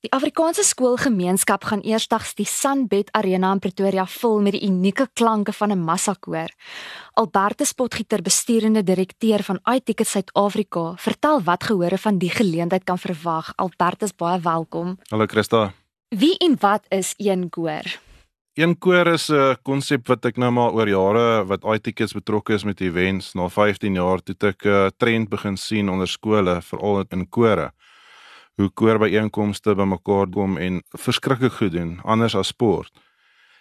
Die 0.00 0.08
Afrikaanse 0.16 0.62
skoolgemeenskap 0.64 1.66
gaan 1.68 1.82
eersdags 1.84 2.30
die 2.38 2.46
Sunbed 2.48 3.10
Arena 3.12 3.50
in 3.52 3.58
Pretoria 3.60 4.06
vul 4.08 4.38
met 4.40 4.54
die 4.56 4.62
unieke 4.64 5.04
klanke 5.12 5.52
van 5.52 5.72
'n 5.72 5.84
massakoor. 5.84 6.48
Albertus 7.20 7.72
Potgieter, 7.72 8.22
besturende 8.22 8.82
direkteur 8.82 9.42
van 9.42 9.60
iTicket 9.74 10.06
Suid-Afrika, 10.06 10.94
vertel 10.96 11.42
wat 11.42 11.64
gehore 11.64 11.98
van 11.98 12.18
die 12.18 12.30
geleentheid 12.30 12.84
kan 12.84 12.98
verwag. 12.98 13.52
Albertus, 13.56 14.16
baie 14.16 14.40
welkom. 14.40 14.98
Hallo 15.10 15.26
Christa. 15.26 15.72
Wie 16.08 16.36
en 16.38 16.56
wat 16.60 16.82
is 16.88 17.14
een 17.16 17.50
koor? 17.50 18.00
Een 18.54 18.78
koor 18.78 19.06
is 19.06 19.28
'n 19.28 19.56
konsep 19.62 20.06
wat 20.06 20.24
ek 20.24 20.36
nou 20.36 20.50
maar 20.50 20.72
oor 20.72 20.88
jare 20.88 21.44
wat 21.44 21.64
iTickets 21.64 22.12
betrokke 22.12 22.54
is 22.54 22.64
met 22.64 22.80
events. 22.80 23.34
Na 23.34 23.48
15 23.48 23.94
jaar 23.94 24.22
toe 24.22 24.34
ek 24.38 24.64
'n 24.64 24.90
trend 24.96 25.28
begin 25.28 25.56
sien 25.56 25.90
onder 25.90 26.08
skole, 26.08 26.62
veral 26.62 27.04
in 27.10 27.28
kore 27.28 27.72
hoe 28.60 28.70
koorbyeenkomste 28.76 29.74
bymekaar 29.74 30.28
kom 30.32 30.58
en 30.60 30.82
verskriklik 30.98 31.56
goed 31.58 31.72
doen, 31.72 31.94
anders 32.04 32.36
as 32.36 32.52
sport. 32.52 32.92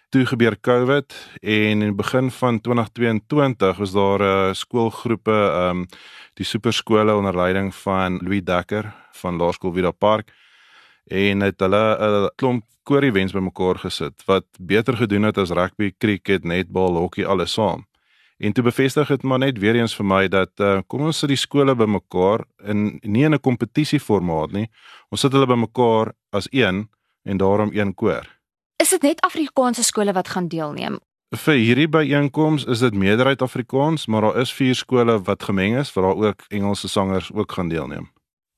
Toe 0.09 0.25
gebeur 0.25 0.55
COVID 0.57 1.13
en 1.41 1.83
in 1.83 1.91
die 1.91 1.95
begin 1.95 2.31
van 2.33 2.57
2022 2.65 3.77
was 3.77 3.91
daar 3.93 4.19
'n 4.19 4.49
uh, 4.49 4.53
skoolgroepe, 4.53 5.31
ehm 5.31 5.77
um, 5.77 5.85
die 6.33 6.45
superskole 6.45 7.15
onder 7.15 7.35
leiding 7.35 7.75
van 7.75 8.19
Louis 8.23 8.43
Dekker 8.43 8.93
van 9.11 9.38
Laerskool 9.38 9.73
Vida 9.73 9.91
Park 9.91 10.33
en 11.05 11.41
het 11.41 11.59
hulle 11.59 11.97
'n 11.99 12.29
klomp 12.35 12.63
koor-events 12.83 13.33
bymekaar 13.33 13.77
gesit 13.77 14.23
wat 14.25 14.45
beter 14.59 14.97
gedoen 14.97 15.23
het 15.23 15.38
as 15.38 15.52
rugby, 15.52 15.91
cricket, 15.97 16.43
netbal, 16.43 16.95
hokkie 16.95 17.27
alles 17.27 17.53
saam. 17.53 17.88
En 18.39 18.53
toe 18.53 18.63
bevestig 18.63 19.07
dit 19.07 19.23
maar 19.23 19.39
net 19.39 19.57
weer 19.59 19.75
eens 19.75 19.93
vir 19.95 20.05
my 20.07 20.21
dat 20.31 20.61
uh, 20.63 20.80
kom 20.88 21.02
ons 21.09 21.17
sit 21.20 21.27
die 21.27 21.39
skole 21.39 21.75
bymekaar 21.75 22.45
in 22.71 22.99
nie 23.03 23.25
in 23.27 23.35
'n 23.35 23.39
kompetisieformaat 23.39 24.52
nie. 24.52 24.70
Ons 25.11 25.21
sit 25.21 25.31
hulle 25.31 25.47
bymekaar 25.47 26.13
as 26.31 26.47
een 26.52 26.88
en 27.23 27.38
daarom 27.38 27.71
een 27.73 27.94
koor. 27.94 28.23
Is 28.80 28.89
dit 28.89 29.02
net 29.02 29.21
Afrikaanse 29.21 29.83
skole 29.83 30.13
wat 30.13 30.27
gaan 30.27 30.47
deelneem? 30.47 31.00
Vir 31.36 31.55
hierdie 31.55 31.89
byeenkoms 31.89 32.63
is 32.66 32.80
dit 32.80 32.94
meerderheid 32.94 33.41
Afrikaans, 33.41 34.08
maar 34.08 34.22
daar 34.22 34.39
is 34.41 34.53
vier 34.53 34.75
skole 34.75 35.19
wat 35.22 35.44
gemeng 35.44 35.78
is 35.78 35.94
waar 35.94 36.06
daar 36.06 36.30
ook 36.30 36.41
Engelse 36.47 36.88
sangers 36.88 37.31
ook 37.33 37.52
gaan 37.52 37.69
deelneem. 37.69 38.08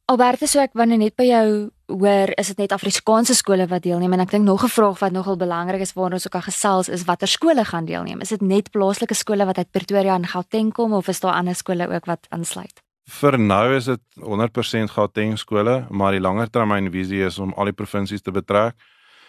Albertus, 0.06 0.52
so 0.52 0.60
ek 0.60 0.74
wanneer 0.74 0.98
net 0.98 1.16
by 1.16 1.26
jou 1.26 1.72
hoor, 1.92 2.32
is 2.40 2.52
dit 2.52 2.58
net 2.64 2.74
Afrikaanse 2.76 3.36
skole 3.36 3.66
wat 3.70 3.84
deelneem 3.86 4.14
en 4.16 4.24
ek 4.24 4.32
dink 4.32 4.46
nog 4.48 4.64
'n 4.64 4.72
vraag 4.72 5.00
wat 5.00 5.12
nogal 5.12 5.38
belangrik 5.38 5.82
is 5.82 5.94
waarna 5.94 6.16
ons 6.16 6.28
ook 6.28 6.36
al 6.36 6.48
gesels 6.48 6.90
is 6.90 7.06
watter 7.06 7.28
skole 7.28 7.66
gaan 7.66 7.86
deelneem. 7.86 8.22
Is 8.22 8.30
dit 8.30 8.42
net 8.42 8.72
plaaslike 8.72 9.14
skole 9.14 9.46
wat 9.46 9.58
uit 9.58 9.72
Pretoria 9.72 10.16
en 10.16 10.26
Gauteng 10.26 10.72
kom 10.74 10.94
of 10.94 11.08
is 11.08 11.20
daar 11.20 11.34
ander 11.34 11.56
skole 11.56 11.88
ook 11.88 12.06
wat 12.06 12.28
aansluit? 12.30 12.82
Vir 13.04 13.40
nou 13.40 13.76
is 13.76 13.86
dit 13.86 14.02
100% 14.20 14.92
Gauteng 14.92 15.38
skole, 15.38 15.86
maar 15.90 16.12
die 16.12 16.22
langer 16.22 16.50
termyn 16.50 16.92
visie 16.92 17.26
is 17.26 17.40
om 17.40 17.54
al 17.54 17.66
die 17.66 17.74
provinsies 17.74 18.22
te 18.22 18.32
betrek. 18.32 18.76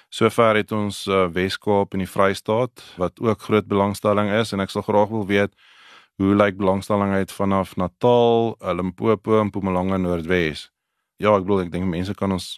Sover 0.09 0.57
het 0.57 0.73
ons 0.73 1.07
uh, 1.07 1.27
Wes-Kaap 1.33 1.95
en 1.95 1.99
die 1.99 2.11
Vrystaat 2.11 2.83
wat 2.97 3.21
ook 3.21 3.41
groot 3.41 3.67
belangstelling 3.67 4.31
is 4.31 4.53
en 4.53 4.61
ek 4.61 4.71
sal 4.71 4.83
graag 4.83 5.09
wil 5.09 5.27
weet 5.27 5.55
hoe 6.17 6.35
lyk 6.35 6.57
belangstelling 6.57 7.13
uit 7.13 7.33
vanaf 7.33 7.77
Natal, 7.77 8.57
Limpopo 8.61 9.41
en 9.41 9.47
Mpumalanga 9.47 9.97
Noordwes 9.97 10.73
ja, 11.23 11.33
ek 11.37 11.47
bedoel 11.47 11.67
ek 11.67 11.73
dink 11.73 11.89
mense 11.91 12.15
kan 12.19 12.35
ons 12.35 12.57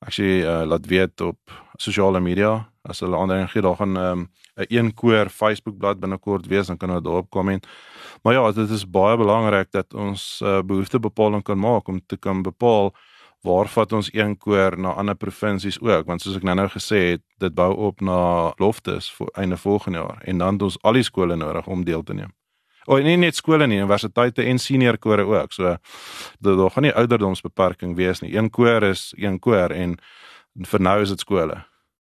actually 0.00 0.42
uh, 0.42 0.64
laat 0.66 0.86
weet 0.88 1.20
op 1.20 1.38
sosiale 1.80 2.20
media 2.20 2.54
as 2.88 3.02
hulle 3.04 3.16
ander 3.16 3.48
gee 3.52 3.62
daar 3.62 3.76
gaan 3.76 3.92
'n 3.92 4.04
um, 4.04 4.28
een 4.68 4.94
koor 4.94 5.28
Facebook 5.28 5.78
bladsy 5.78 6.00
binnekort 6.00 6.46
wees 6.46 6.66
dan 6.66 6.76
kan 6.76 6.88
hulle 6.88 7.02
daarop 7.02 7.30
komment. 7.30 7.66
Maar 8.22 8.34
ja, 8.34 8.52
dit 8.52 8.70
is 8.70 8.90
baie 8.90 9.16
belangrik 9.16 9.70
dat 9.70 9.94
ons 9.94 10.40
uh, 10.44 10.60
behoeftebepaling 10.62 11.42
kan 11.42 11.58
maak 11.58 11.88
om 11.88 12.00
te 12.06 12.16
kan 12.16 12.42
bepaal 12.42 12.92
waar 13.40 13.68
vat 13.68 13.92
ons 13.92 14.12
een 14.12 14.36
koor 14.36 14.78
na 14.78 14.92
ander 14.92 15.14
provinsies 15.14 15.80
ook 15.80 16.06
want 16.06 16.20
soos 16.20 16.36
ek 16.36 16.42
nou-nou 16.42 16.68
gesê 16.68 16.98
het, 17.10 17.22
dit 17.38 17.54
bou 17.54 17.72
op 17.76 18.00
na 18.00 18.52
loftes 18.56 19.12
vir 19.16 19.28
einde 19.34 19.56
volgende 19.56 19.98
jaar 19.98 20.20
en 20.24 20.38
dan 20.38 20.52
het 20.52 20.62
ons 20.62 20.82
al 20.82 20.92
die 20.92 21.02
skole 21.02 21.36
nodig 21.36 21.66
om 21.66 21.84
deel 21.84 22.02
te 22.02 22.14
neem. 22.14 22.39
O, 22.90 22.96
oh, 22.96 23.02
nie 23.06 23.14
net 23.22 23.38
skole 23.38 23.68
nie, 23.70 23.78
universiteite 23.78 24.42
en 24.50 24.58
senior 24.58 24.96
kore 24.98 25.22
ook. 25.22 25.52
So 25.54 25.76
daar 26.42 26.70
gaan 26.74 26.88
nie 26.88 26.94
ouderdomsbeperking 26.98 27.94
wees 27.94 28.18
nie. 28.24 28.32
Een 28.34 28.50
koor 28.50 28.82
is 28.88 29.12
een 29.14 29.38
koor 29.38 29.70
en 29.70 29.94
vir 30.72 30.82
nou 30.82 30.96
is 31.04 31.12
dit 31.14 31.22
skole. 31.22 31.60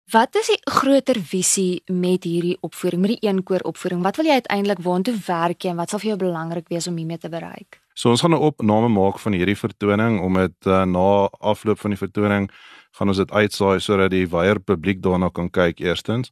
Wat 0.09 0.33
is 0.39 0.47
die 0.49 0.57
groter 0.65 1.19
visie 1.21 1.83
met 1.93 2.23
hierdie 2.25 2.55
opvoering, 2.65 3.03
met 3.03 3.11
die 3.13 3.27
een 3.27 3.43
koor 3.45 3.61
opvoering? 3.69 4.01
Wat 4.01 4.17
wil 4.17 4.31
jy 4.31 4.39
uiteindelik 4.41 4.81
waantoe 4.81 5.13
werk 5.27 5.61
jy 5.61 5.75
en 5.75 5.77
wat 5.77 5.93
sal 5.93 6.01
vir 6.01 6.15
jou 6.15 6.17
belangrik 6.23 6.71
wees 6.73 6.87
om 6.89 6.97
hiermee 6.97 7.21
te 7.21 7.29
bereik? 7.29 7.77
So 7.93 8.09
ons 8.09 8.25
gaan 8.25 8.33
'n 8.33 8.41
opname 8.49 8.89
maak 8.89 9.19
van 9.19 9.37
hierdie 9.37 9.59
vertoning 9.59 10.19
om 10.21 10.33
dit 10.33 10.65
uh, 10.65 10.85
na 10.85 11.29
afloop 11.39 11.79
van 11.79 11.91
die 11.91 12.01
vertoning 12.01 12.49
gaan 12.97 13.07
ons 13.07 13.17
dit 13.17 13.31
uitsaai 13.31 13.79
sodat 13.79 14.09
die 14.09 14.25
wyeer 14.25 14.59
publiek 14.59 15.01
daarna 15.01 15.29
kan 15.29 15.49
kyk 15.49 15.79
eerstens. 15.79 16.31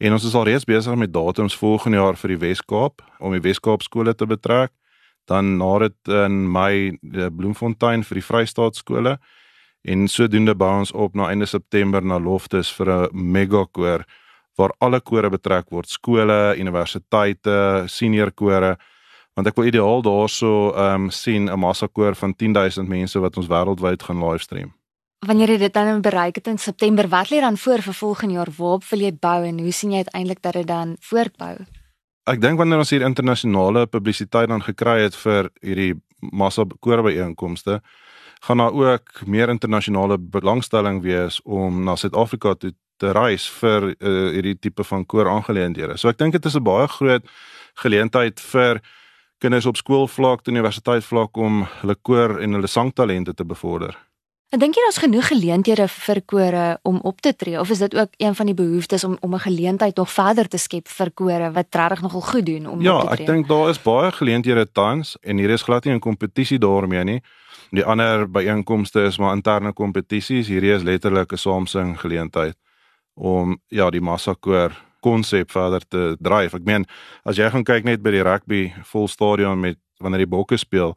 En 0.00 0.14
ons 0.16 0.24
is 0.24 0.34
al 0.34 0.46
reeds 0.48 0.64
besig 0.64 0.94
met 0.96 1.12
datums 1.12 1.54
volgende 1.60 1.98
jaar 2.00 2.16
vir 2.16 2.32
die 2.32 2.38
Wes-Kaap 2.40 3.02
om 3.20 3.34
die 3.36 3.42
Wes-Kaap 3.44 3.82
skole 3.84 4.14
te 4.16 4.24
betrek. 4.24 4.72
Dan 5.28 5.58
na 5.60 5.74
dit 5.82 6.12
in 6.16 6.38
Mei 6.48 6.96
die 7.02 7.28
Bloemfontein 7.28 8.06
vir 8.08 8.20
die 8.20 8.24
Vrystaat 8.24 8.80
skole 8.80 9.18
en 9.84 10.08
sodoende 10.08 10.54
bou 10.56 10.70
ons 10.80 10.94
op 10.96 11.14
na 11.16 11.28
einde 11.28 11.48
September 11.48 12.04
na 12.04 12.16
Loftus 12.18 12.72
vir 12.72 12.88
'n 12.88 13.08
mega 13.12 13.66
koor 13.72 14.04
waar 14.56 14.72
alle 14.80 15.00
kore 15.00 15.30
betrek 15.30 15.70
word, 15.70 15.88
skole, 15.88 16.56
universiteite, 16.56 17.84
senior 17.86 18.30
kore 18.32 18.76
want 19.36 19.46
ek 19.46 19.56
wil 19.56 19.68
ideaal 19.68 20.02
daarso 20.02 20.72
ehm 20.72 21.04
um, 21.04 21.10
sien 21.10 21.48
'n 21.48 21.58
massa 21.58 21.86
koor 21.86 22.14
van 22.14 22.34
10000 22.34 22.88
mense 22.88 23.20
wat 23.20 23.36
ons 23.36 23.48
wêreldwyd 23.48 24.02
gaan 24.02 24.20
livestream 24.20 24.79
wanneer 25.26 25.52
jy 25.54 25.58
dit 25.66 25.74
dan 25.74 26.00
bereik 26.00 26.40
het 26.40 26.48
in 26.48 26.58
September, 26.58 27.08
wat 27.08 27.30
lê 27.30 27.40
dan 27.40 27.58
voor 27.58 27.82
vir 27.82 27.94
volgende 27.94 28.34
jaar? 28.34 28.50
Waarop 28.56 28.84
wil 28.90 29.04
jy 29.04 29.12
bou 29.20 29.44
en 29.44 29.58
hoe 29.60 29.72
sien 29.72 29.92
jy 29.92 30.04
uiteindelik 30.04 30.42
dat 30.42 30.56
dit 30.56 30.66
dan 30.66 30.96
voortbou? 31.00 31.54
Ek 32.30 32.40
dink 32.40 32.60
wanneer 32.60 32.80
ons 32.80 32.92
hier 32.92 33.04
internasionale 33.04 33.86
publisiteit 33.86 34.48
dan 34.48 34.62
gekry 34.64 35.00
het 35.02 35.16
vir 35.16 35.50
hierdie 35.60 35.94
massa 36.20 36.64
koorbyeenkomste, 36.80 37.80
gaan 38.40 38.60
daar 38.60 38.72
ook 38.76 39.24
meer 39.26 39.48
internasionale 39.48 40.18
belangstelling 40.18 41.02
wees 41.04 41.40
om 41.44 41.84
na 41.84 41.96
Suid-Afrika 41.96 42.54
toe 42.54 42.72
te 43.00 43.12
reis 43.16 43.48
vir 43.60 43.90
uh, 43.92 44.30
hierdie 44.36 44.58
tipe 44.60 44.84
van 44.84 45.06
koor-aangeleenthede. 45.08 45.96
So 45.96 46.08
ek 46.12 46.18
dink 46.20 46.36
dit 46.36 46.46
is 46.46 46.56
'n 46.56 46.64
baie 46.64 46.88
groot 46.88 47.24
geleentheid 47.80 48.40
vir 48.40 48.80
kinders 49.40 49.66
op 49.66 49.76
skoolvlak, 49.76 50.46
universiteitsvlak 50.46 51.36
om 51.36 51.66
hulle 51.80 51.96
koor 52.02 52.40
en 52.40 52.52
hulle 52.52 52.68
sangtalente 52.68 53.34
te 53.34 53.44
bevorder. 53.44 53.96
En 54.50 54.58
dink 54.58 54.74
jy 54.74 54.82
daar's 54.82 54.98
genoeg 54.98 55.28
geleenthede 55.30 55.84
vir 55.86 56.18
kore 56.26 56.62
om 56.82 56.96
op 57.06 57.20
te 57.22 57.30
tree 57.38 57.58
of 57.60 57.70
is 57.70 57.78
dit 57.78 57.94
ook 57.94 58.16
een 58.18 58.34
van 58.34 58.48
die 58.50 58.54
behoeftes 58.54 59.04
om 59.04 59.16
om 59.20 59.34
'n 59.34 59.46
geleentheid 59.46 59.96
nog 59.96 60.10
verder 60.10 60.48
te 60.48 60.58
skep 60.58 60.88
vir 60.88 61.10
kore 61.10 61.50
wat 61.52 61.66
regtig 61.70 62.02
nogal 62.02 62.20
goed 62.20 62.46
doen 62.46 62.66
om 62.66 62.80
ja, 62.80 62.94
op 62.94 63.00
te 63.00 63.06
tree? 63.06 63.26
Ja, 63.26 63.32
ek 63.32 63.36
dink 63.36 63.48
daar 63.48 63.68
is 63.68 63.82
baie 63.82 64.12
geleenthede 64.12 64.72
tans 64.72 65.16
en 65.20 65.38
hier 65.38 65.50
is 65.50 65.62
glad 65.62 65.84
nie 65.84 65.94
'n 65.94 66.00
kompetisie 66.00 66.58
daarmee 66.58 67.04
nie. 67.04 67.22
Die 67.70 67.84
ander 67.84 68.30
byeenkomste 68.30 69.02
is 69.02 69.18
maar 69.18 69.34
interne 69.34 69.72
kompetisies. 69.72 70.48
Hierdie 70.48 70.74
is 70.74 70.82
letterlik 70.82 71.32
'n 71.32 71.36
saamsing 71.36 72.00
geleentheid 72.00 72.56
om 73.14 73.60
ja, 73.68 73.90
die 73.90 74.00
massa 74.00 74.34
koor 74.40 74.72
konsep 75.00 75.50
verder 75.50 75.88
te 75.88 76.16
dryf. 76.20 76.54
Ek 76.54 76.64
meen, 76.64 76.86
as 77.24 77.36
jy 77.36 77.50
gaan 77.50 77.64
kyk 77.64 77.84
net 77.84 78.02
by 78.02 78.10
die 78.10 78.22
rugby 78.22 78.72
vol 78.82 79.08
stadion 79.08 79.60
met 79.60 79.78
wanneer 79.98 80.18
die 80.18 80.36
bokke 80.36 80.56
speel, 80.56 80.96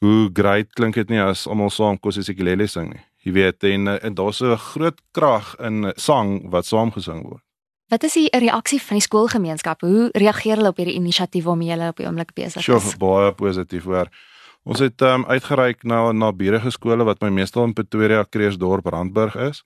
hoe 0.00 0.30
great 0.32 0.72
klink 0.78 0.94
dit 0.94 1.10
nie 1.10 1.20
as 1.22 1.46
almal 1.46 1.70
saam 1.70 1.98
Kosisekilele 1.98 2.66
sing 2.66 2.92
nie. 2.92 3.04
Jy 3.26 3.32
weet 3.34 3.64
en, 3.64 3.88
en 3.88 4.14
daar's 4.14 4.40
'n 4.40 4.56
groot 4.56 5.00
krag 5.12 5.54
in 5.60 5.92
sang 5.96 6.50
wat 6.50 6.66
saamgesing 6.66 7.22
word. 7.22 7.42
Wat 7.88 8.02
is 8.04 8.14
die 8.14 8.28
reaksie 8.28 8.80
van 8.82 8.96
die 8.96 9.06
skoolgemeenskap? 9.06 9.80
Hoe 9.80 10.10
reageer 10.12 10.56
hulle 10.56 10.68
op 10.68 10.76
hierdie 10.76 10.98
inisiatief 11.00 11.44
waarmee 11.44 11.68
julle 11.68 11.88
op 11.88 11.96
die 11.96 12.06
oomblik 12.06 12.34
besig 12.34 12.60
is? 12.60 12.64
Sjoe, 12.64 12.96
baie 13.00 13.32
positief 13.32 13.84
hoor. 13.84 14.10
Ons 14.68 14.82
het 14.84 15.00
um, 15.02 15.24
uitgereik 15.24 15.84
na 15.88 16.12
na 16.12 16.32
buurige 16.32 16.70
skole 16.70 17.04
wat 17.04 17.22
my 17.24 17.30
meestal 17.32 17.64
in 17.64 17.72
Pretoria, 17.72 18.24
Kreersdorp, 18.24 18.86
Randburg 18.86 19.36
is 19.36 19.64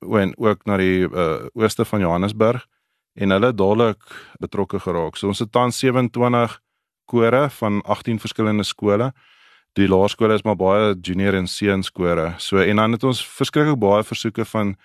en 0.00 0.32
ook 0.38 0.64
na 0.64 0.76
die 0.76 1.04
uh, 1.04 1.48
ooste 1.58 1.84
van 1.84 2.00
Johannesburg 2.00 2.66
en 3.18 3.34
hulle 3.34 3.52
dadelik 3.52 4.00
betrokke 4.40 4.80
geraak. 4.80 5.16
So 5.16 5.28
ons 5.28 5.42
het 5.42 5.52
tans 5.52 5.78
27 5.78 6.60
kore 7.04 7.48
van 7.50 7.82
18 7.82 8.20
verskillende 8.22 8.64
skole 8.64 9.12
die 9.78 9.88
laerskole 9.88 10.34
is 10.34 10.44
maar 10.46 10.58
baie 10.58 10.94
junior 11.00 11.36
en 11.38 11.46
seunskore. 11.46 12.32
So 12.42 12.58
en 12.62 12.76
dan 12.76 12.96
het 12.96 13.04
ons 13.04 13.22
verskriklik 13.22 13.78
baie 13.80 14.04
versoeke 14.04 14.44
van 14.44 14.76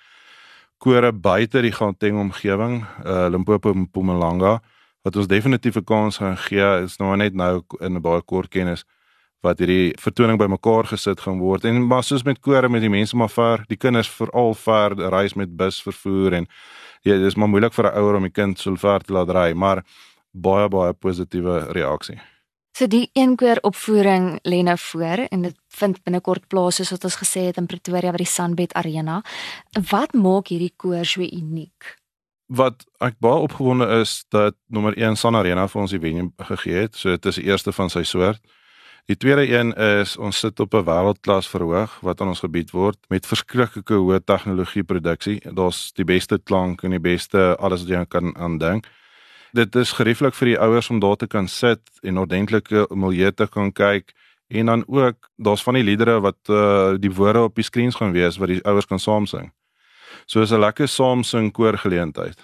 kore 0.84 1.12
buite 1.12 1.62
die 1.64 1.72
Gauteng 1.72 2.20
omgewing, 2.20 2.82
uh 3.06 3.28
Limpopo 3.32 3.72
en 3.74 3.86
Mpumalanga 3.88 4.60
wat 5.04 5.16
ons 5.20 5.28
definitief 5.28 5.76
'n 5.76 5.84
kans 5.84 6.18
gaan 6.18 6.38
gee. 6.38 6.84
Is 6.84 6.98
nou 6.98 7.16
net 7.16 7.34
nou 7.34 7.64
in 7.80 7.96
'n 7.96 8.02
baie 8.02 8.22
kort 8.22 8.50
kennis 8.50 8.86
wat 9.44 9.60
hierdie 9.60 9.94
vertoning 10.00 10.40
bymekaar 10.40 10.88
gesit 10.88 11.20
gaan 11.22 11.40
word. 11.40 11.66
En 11.66 11.88
maar 11.88 12.04
soos 12.04 12.24
met 12.24 12.40
kore 12.40 12.70
met 12.70 12.82
die 12.82 12.90
mense 12.90 13.16
maar 13.16 13.30
ver, 13.30 13.66
die 13.68 13.78
kinders 13.78 14.10
veral 14.10 14.54
ver 14.54 14.96
reis 15.10 15.34
met 15.34 15.58
bus 15.58 15.82
vervoer 15.82 16.34
en 16.34 16.48
ja, 17.02 17.18
dis 17.18 17.36
maar 17.36 17.50
moeilik 17.50 17.74
vir 17.74 17.86
'n 17.86 17.98
ouer 17.98 18.16
om 18.16 18.24
die 18.24 18.32
kind 18.32 18.60
so 18.60 18.76
ver 18.76 19.00
te 19.00 19.14
laat 19.14 19.30
ry, 19.30 19.54
maar 19.54 19.84
baie 20.32 20.70
baie 20.70 20.94
positiewe 20.94 21.72
reaksie. 21.72 22.33
So 22.74 22.88
die 22.90 23.10
een 23.14 23.36
koor 23.38 23.60
opvoering 23.62 24.40
lê 24.50 24.64
nou 24.66 24.78
voor 24.82 25.28
en 25.30 25.42
dit 25.46 25.58
vind 25.78 26.00
binnekort 26.04 26.48
plaas 26.50 26.80
soos 26.80 26.90
wat 26.96 27.04
ons 27.06 27.18
gesê 27.22 27.44
het 27.52 27.60
in 27.62 27.68
Pretoria 27.70 28.10
by 28.12 28.24
die 28.24 28.30
Sunbed 28.30 28.74
Arena. 28.74 29.20
Wat 29.92 30.16
maak 30.18 30.50
hierdie 30.50 30.74
koor 30.82 31.06
so 31.06 31.22
uniek? 31.22 31.92
Wat 32.50 32.82
ek 32.98 33.20
baie 33.22 33.46
opgewonde 33.46 33.86
is 34.00 34.24
dat 34.34 34.58
nommer 34.74 34.98
1 34.98 35.20
Sun 35.22 35.38
Arena 35.38 35.68
vir 35.70 35.82
ons 35.84 35.94
die 35.94 36.02
venue 36.02 36.32
gegee 36.50 36.88
het. 36.88 36.98
So 36.98 37.14
dit 37.14 37.30
is 37.30 37.38
die 37.38 37.46
eerste 37.52 37.76
van 37.78 37.94
sy 37.94 38.02
soort. 38.10 38.42
Die 39.06 39.20
tweede 39.22 39.46
een 39.46 39.76
is 39.78 40.18
ons 40.18 40.40
sit 40.40 40.60
op 40.60 40.74
'n 40.74 40.86
wêreldklas 40.90 41.48
verhoog 41.54 42.00
wat 42.02 42.22
aan 42.22 42.34
ons 42.34 42.42
gebied 42.42 42.72
word 42.72 42.98
met 43.10 43.28
verskriklike 43.28 43.94
hoë 43.94 44.24
tegnologie 44.26 44.84
produksie. 44.84 45.42
Daar's 45.46 45.92
die 45.94 46.06
beste 46.06 46.40
klank 46.40 46.84
en 46.84 46.90
die 46.90 47.00
beste 47.00 47.56
alles 47.60 47.86
wat 47.86 47.90
jy 47.90 48.06
kan 48.06 48.36
aandink. 48.36 48.88
Dit 49.54 49.76
is 49.78 49.92
gerieflik 49.94 50.34
vir 50.34 50.50
die 50.50 50.60
ouers 50.60 50.88
om 50.90 51.00
daar 51.00 51.18
te 51.22 51.28
kan 51.30 51.48
sit 51.48 51.82
en 52.02 52.18
ordentlike 52.18 52.88
milieu 52.90 53.30
te 53.32 53.46
kan 53.46 53.70
kyk 53.72 54.10
en 54.50 54.66
dan 54.66 54.84
ook 54.88 55.30
daar's 55.38 55.64
van 55.64 55.78
die 55.78 55.84
liedere 55.86 56.16
wat 56.26 56.50
uh, 56.50 56.96
die 56.98 57.12
woorde 57.14 57.44
op 57.46 57.56
die 57.56 57.66
skerms 57.66 58.00
gaan 58.00 58.16
wees 58.16 58.40
wat 58.42 58.50
die 58.50 58.64
ouers 58.66 58.90
kan 58.90 59.00
saam 59.00 59.28
sing. 59.30 59.52
So 60.26 60.42
is 60.42 60.52
'n 60.52 60.60
lekker 60.60 60.88
saam 60.88 61.24
sing 61.24 61.52
koorgeleentheid. 61.54 62.38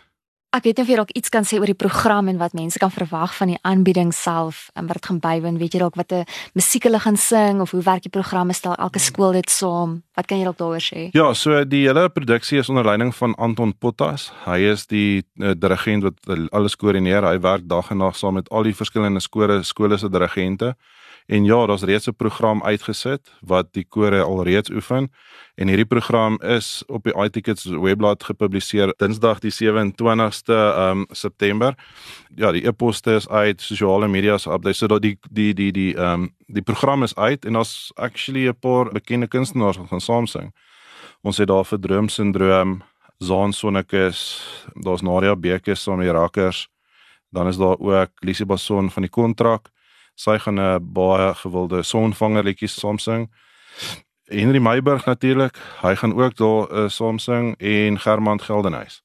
Ek 0.50 0.64
weet 0.66 0.80
nie 0.80 0.82
of 0.82 0.90
jy 0.90 0.96
dalk 0.98 1.12
iets 1.14 1.30
kan 1.30 1.46
sê 1.46 1.60
oor 1.62 1.70
die 1.70 1.78
program 1.78 2.26
en 2.32 2.40
wat 2.42 2.56
mense 2.58 2.80
kan 2.82 2.90
verwag 2.90 3.36
van 3.38 3.52
die 3.52 3.60
aanbieding 3.70 4.10
self 4.18 4.72
en 4.74 4.88
wat 4.90 4.98
dit 4.98 5.06
gaan 5.06 5.20
bywoon. 5.22 5.60
Weet 5.62 5.76
jy 5.78 5.82
dalk 5.84 6.00
wat 6.00 6.12
'n 6.12 6.26
musiek 6.58 6.84
hulle 6.90 7.00
gaan 7.00 7.18
sing 7.18 7.62
of 7.62 7.70
hoe 7.72 7.84
werk 7.86 8.02
die 8.02 8.10
programme 8.10 8.54
stel 8.54 8.74
elke 8.74 8.98
skool 8.98 9.34
dit 9.34 9.50
saam? 9.50 10.02
Wat 10.16 10.26
kan 10.26 10.40
jy 10.40 10.46
dalk 10.46 10.58
daaroor 10.58 10.82
sê? 10.82 11.10
Ja, 11.14 11.34
so 11.34 11.64
die 11.66 11.86
hele 11.86 12.10
produksie 12.10 12.58
is 12.58 12.70
onder 12.70 12.84
leiding 12.84 13.14
van 13.14 13.36
Anton 13.36 13.74
Pottas. 13.78 14.32
Hy 14.46 14.58
is 14.72 14.88
die 14.88 15.24
uh, 15.38 15.52
dirigent 15.54 16.04
wat 16.04 16.18
alles 16.52 16.76
koördineer. 16.76 17.24
Hy 17.24 17.40
werk 17.40 17.70
dag 17.70 17.92
en 17.92 17.98
nag 17.98 18.16
saam 18.16 18.34
met 18.34 18.50
al 18.50 18.64
die 18.64 18.74
verskillende 18.74 19.20
skole 19.20 19.64
skole 19.64 19.98
se 19.98 20.10
dirigente. 20.10 20.76
En 21.30 21.46
ja, 21.46 21.66
daar's 21.66 21.84
reeds 21.84 22.08
'n 22.08 22.16
program 22.16 22.64
uitgesit 22.64 23.32
wat 23.42 23.68
die 23.74 23.86
kore 23.90 24.22
alreeds 24.22 24.70
oefen 24.70 25.12
en 25.56 25.68
hierdie 25.68 25.86
program 25.86 26.42
is 26.42 26.84
op 26.88 27.04
die 27.04 27.14
iTickets 27.14 27.66
webblad 27.66 28.24
gepubliseer 28.24 28.94
Dinsdag 28.98 29.40
die 29.40 29.54
27ste 29.54 30.58
um, 30.78 31.06
September. 31.12 31.76
Ja, 32.36 32.52
die 32.52 32.66
e-poste 32.66 33.12
is 33.12 33.28
uit, 33.28 33.62
sosiale 33.62 34.08
media 34.08 34.38
se 34.38 34.50
updates, 34.50 34.78
so 34.78 34.88
dat 34.88 35.02
die 35.02 35.20
die 35.32 35.54
die 35.54 35.72
die 35.72 35.96
ehm 35.96 36.14
um, 36.14 36.36
die 36.48 36.64
program 36.64 37.04
is 37.04 37.16
uit 37.16 37.46
en 37.46 37.54
daar's 37.54 37.92
actually 37.96 38.48
'n 38.48 38.60
paar 38.60 38.92
bekende 38.92 39.28
kunstenaars 39.28 39.78
wat 39.78 39.88
gaan 39.88 40.02
saam 40.02 40.28
sing. 40.28 40.54
Ons 41.22 41.38
het 41.38 41.48
daar 41.48 41.66
vir 41.66 41.80
Droom 41.80 42.10
Syndroom, 42.10 42.82
Zaan 43.18 43.54
Sonnekus, 43.54 44.42
daar's 44.74 45.02
Nadia 45.02 45.36
Bekes 45.36 45.84
van 45.84 46.00
die 46.00 46.12
Rakkers. 46.12 46.68
Dan 47.30 47.48
is 47.48 47.58
daar 47.58 47.80
ook 47.80 48.10
Lisie 48.20 48.46
Bason 48.46 48.92
van 48.92 49.02
die 49.02 49.12
Kontrak 49.12 49.70
sy 50.20 50.38
gaan 50.44 50.60
'n 50.60 50.94
baie 50.94 51.34
gewilde 51.42 51.84
sonvanger 51.84 52.44
liedjies 52.44 52.76
saam 52.80 53.00
sing. 53.00 53.30
Henry 54.28 54.60
Meiburg 54.60 55.06
natuurlik, 55.06 55.58
hy 55.82 55.96
gaan 55.96 56.14
ook 56.14 56.36
daar 56.36 56.72
uh, 56.72 56.90
saam 56.90 57.20
sing 57.20 57.56
en 57.58 58.00
Germand 58.00 58.42
Geldenhuys. 58.42 59.02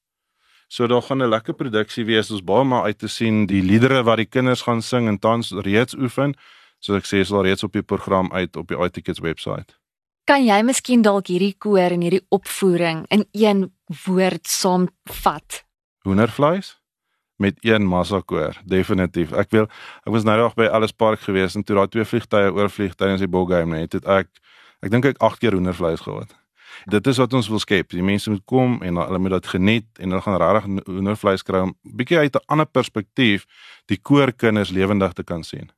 So 0.67 0.87
daar 0.87 1.01
gaan 1.01 1.23
'n 1.23 1.29
lekker 1.29 1.53
produksie 1.53 2.05
wees. 2.05 2.31
Ons 2.31 2.43
baie 2.43 2.63
maar 2.63 2.83
uit 2.83 2.99
te 2.99 3.07
sien 3.07 3.45
die 3.45 3.63
liedere 3.63 4.03
wat 4.03 4.17
die 4.17 4.25
kinders 4.25 4.61
gaan 4.61 4.81
sing 4.81 5.07
en 5.07 5.19
tans 5.19 5.51
reeds 5.51 5.95
oefen. 5.95 6.35
Soos 6.79 6.97
ek 6.97 7.05
sê, 7.05 7.19
is 7.19 7.31
al 7.31 7.43
reeds 7.43 7.63
op 7.63 7.73
die 7.73 7.83
program 7.83 8.31
uit 8.33 8.55
op 8.55 8.67
die 8.67 8.77
iTickets 8.77 9.19
webwerf. 9.19 9.65
Kan 10.23 10.45
jy 10.45 10.61
miskien 10.61 11.01
dalk 11.01 11.27
hierdie 11.27 11.55
koor 11.57 11.91
en 11.91 12.01
hierdie 12.01 12.25
opvoering 12.29 13.05
in 13.07 13.25
een 13.31 13.73
woord 14.05 14.47
saamvat? 14.47 15.63
Hoendervleis? 16.03 16.84
Met 17.37 17.57
een 17.61 17.85
massa 17.87 18.21
koor 18.25 18.55
definitief. 18.65 19.33
Ek 19.33 19.51
wil 19.51 19.67
ek 20.05 20.11
was 20.13 20.23
nou 20.23 20.37
reg 20.39 20.55
by 20.55 20.69
alles 20.71 20.93
park 20.95 21.19
gewees 21.25 21.55
en 21.55 21.63
toe 21.63 21.75
daai 21.75 21.87
twee 21.91 22.07
vliegtye 22.07 22.53
oorvlieg 22.53 22.95
tydens 22.95 23.23
die 23.23 23.31
bogame 23.31 23.79
net 23.79 23.93
het 23.97 24.07
ek 24.07 24.31
ek 24.85 24.91
dink 24.91 25.05
ek 25.05 25.21
8 25.23 25.41
keer 25.41 25.57
hoendervleis 25.57 26.03
gehad. 26.05 26.35
Dit 26.91 27.07
is 27.07 27.17
wat 27.17 27.33
ons 27.33 27.47
wil 27.49 27.59
skep. 27.59 27.93
Die 27.95 28.03
mense 28.03 28.29
moet 28.29 28.43
kom 28.45 28.81
en 28.83 28.99
hulle 28.99 29.19
moet 29.19 29.37
dit 29.37 29.47
geniet 29.47 29.87
en 29.99 30.11
hulle 30.11 30.21
gaan 30.21 30.37
regtig 30.41 30.67
hoendervleis 30.91 31.43
kry 31.47 31.63
om 31.67 31.73
bietjie 31.83 32.19
uit 32.19 32.35
'n 32.35 32.45
ander 32.47 32.65
perspektief 32.65 33.45
die 33.87 33.97
koorkinders 33.97 34.69
lewendig 34.69 35.13
te 35.13 35.23
kan 35.23 35.43
sien. 35.43 35.71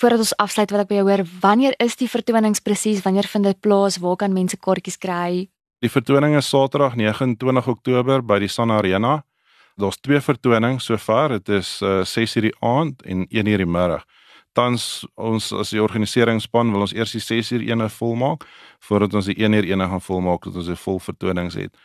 Voordat 0.00 0.18
ons 0.18 0.36
afsluit 0.36 0.70
wil 0.70 0.80
ek 0.80 0.88
by 0.88 0.94
jou 0.94 1.08
hoor 1.08 1.24
wanneer 1.40 1.74
is 1.78 1.96
die 1.96 2.08
vertonings 2.08 2.60
presies? 2.60 3.02
Wanneer 3.02 3.28
vind 3.30 3.44
dit 3.44 3.60
plaas? 3.60 3.98
Waar 3.98 4.16
kan 4.16 4.32
mense 4.32 4.56
kaartjies 4.56 4.98
kry? 4.98 5.48
Die 5.78 5.90
vertoning 5.90 6.36
is 6.36 6.48
Saterdag 6.48 6.94
29 6.96 7.68
Oktober 7.68 8.22
by 8.22 8.38
die 8.38 8.48
Sun 8.48 8.70
Arena 8.70 9.24
Daar's 9.74 10.00
twee 10.00 10.20
vertonings 10.20 10.84
sover. 10.84 11.28
Dit 11.28 11.48
is 11.48 11.80
uh, 11.82 12.04
6:00 12.04 12.40
die 12.40 12.54
aand 12.60 13.02
en 13.02 13.26
1:00 13.28 13.56
die 13.56 13.66
middag. 13.66 14.04
Tans 14.52 15.06
ons 15.14 15.52
as 15.52 15.70
die 15.70 15.82
organiseringsspan 15.82 16.70
wil 16.70 16.86
ons 16.86 16.94
eers 16.94 17.12
die 17.12 17.20
6:00 17.20 17.66
ene 17.66 17.88
volmaak 17.90 18.46
voordat 18.78 19.14
ons 19.14 19.26
die 19.26 19.34
1:00 19.34 19.66
ene 19.66 19.88
gaan 19.88 20.00
volmaak 20.00 20.44
dat 20.44 20.54
ons 20.54 20.68
'n 20.68 20.76
vol 20.76 21.00
vertonings 21.00 21.54
het. 21.54 21.76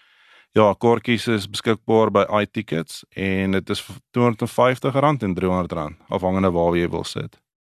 Ja, 0.52 0.74
kaartjies 0.74 1.28
is 1.28 1.50
beskikbaar 1.50 2.12
by 2.12 2.26
iTickets 2.42 3.04
en 3.10 3.52
dit 3.52 3.70
is 3.70 3.82
R250 4.18 4.96
en 4.96 5.36
R300 5.36 5.98
afhangende 6.10 6.52
waar 6.52 6.78
jy 6.78 6.90
wil 6.90 7.04
sit. 7.04 7.40